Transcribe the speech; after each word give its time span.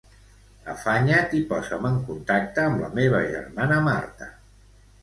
Afanya't 0.73 1.35
i 1.39 1.43
posa'm 1.53 1.85
en 1.91 2.01
contacte 2.09 2.65
amb 2.71 2.85
la 2.87 2.91
meva 2.97 3.25
germana 3.37 3.83
Marta. 3.91 4.35